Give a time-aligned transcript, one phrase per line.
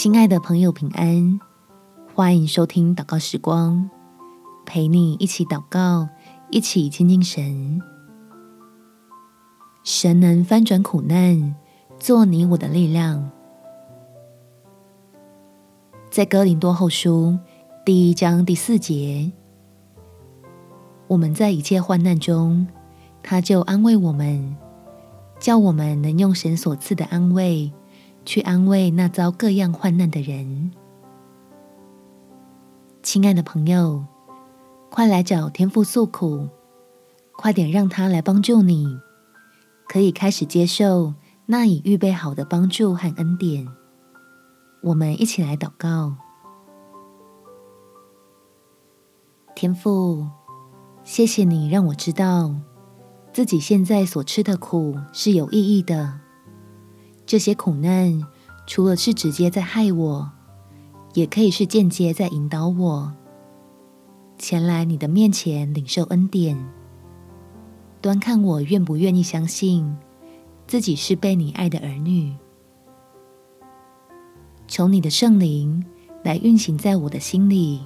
[0.00, 1.40] 亲爱的朋友，平安！
[2.14, 3.90] 欢迎收听祷告时光，
[4.64, 6.08] 陪你一起祷告，
[6.52, 7.82] 一起亲近神。
[9.82, 11.56] 神能翻转苦难，
[11.98, 13.28] 做你我的力量。
[16.12, 17.36] 在哥林多后书
[17.84, 19.32] 第一章第四节，
[21.08, 22.68] 我们在一切患难中，
[23.20, 24.56] 他就安慰我们，
[25.40, 27.72] 叫我们能用神所赐的安慰。
[28.28, 30.70] 去安慰那遭各样患难的人。
[33.02, 34.04] 亲爱的朋友，
[34.90, 36.46] 快来找天父诉苦，
[37.38, 38.98] 快点让他来帮助你，
[39.88, 41.14] 可以开始接受
[41.46, 43.66] 那已预备好的帮助和恩典。
[44.82, 46.14] 我们一起来祷告：
[49.54, 50.26] 天父，
[51.02, 52.54] 谢谢你让我知道
[53.32, 56.27] 自己现在所吃的苦是有意义的。
[57.28, 58.26] 这些苦难，
[58.66, 60.30] 除了是直接在害我，
[61.12, 63.12] 也可以是间接在引导我
[64.38, 66.56] 前来你的面前领受恩典。
[68.00, 69.94] 端看我愿不愿意相信
[70.66, 72.34] 自己是被你爱的儿女。
[74.66, 75.84] 求你的圣灵
[76.24, 77.82] 来运行在我的心里，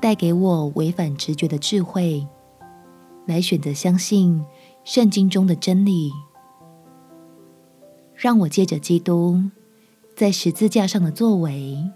[0.00, 2.26] 带给我违反直觉的智慧，
[3.26, 4.42] 来选择相信
[4.84, 6.10] 圣经中的真理。
[8.18, 9.40] 让我借着基督
[10.16, 11.88] 在十字架上的作为，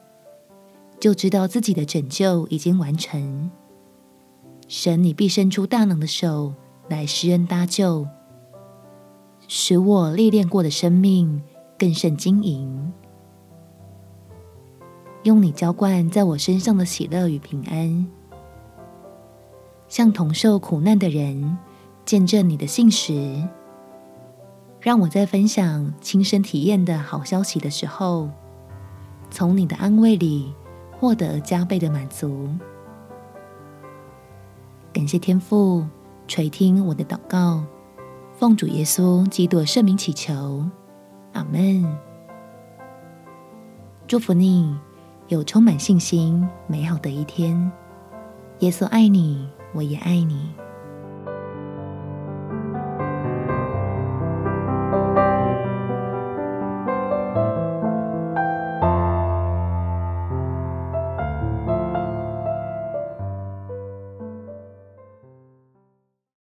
[1.01, 3.51] 就知道自己的拯救已经完成。
[4.69, 6.55] 神，你必伸出大能的手
[6.89, 8.07] 来施恩搭救，
[9.49, 11.43] 使我历练过的生命
[11.77, 12.93] 更胜金银。
[15.25, 18.07] 用你浇灌在我身上的喜乐与平安，
[19.89, 21.59] 向同受苦难的人
[22.05, 23.43] 见证你的信实。
[24.83, 28.29] 让我在分享亲身体验的好消息的时候，
[29.31, 30.53] 从你的安慰里
[30.99, 32.49] 获得加倍的满足。
[34.93, 35.87] 感谢天父
[36.27, 37.63] 垂听我的祷告，
[38.37, 40.69] 奉主耶稣基督圣名祈求，
[41.33, 41.87] 阿门。
[44.09, 44.77] 祝福你
[45.29, 47.71] 有充满信心、美好的一天。
[48.59, 50.51] 耶稣爱你，我也爱你。